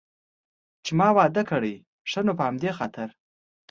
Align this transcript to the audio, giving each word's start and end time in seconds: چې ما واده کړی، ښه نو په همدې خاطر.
چې 0.85 0.91
ما 0.99 1.07
واده 1.17 1.43
کړی، 1.51 1.75
ښه 2.09 2.19
نو 2.25 2.31
په 2.37 2.43
همدې 2.47 2.71
خاطر. 2.77 3.09